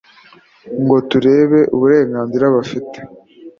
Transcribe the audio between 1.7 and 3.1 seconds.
uburenganzira bafite